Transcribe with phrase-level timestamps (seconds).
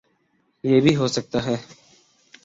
[0.63, 1.55] یہ بھی ہوسکتا ہے